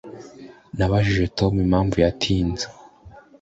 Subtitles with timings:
[0.77, 2.65] Nabajije impamvu Tom yatinze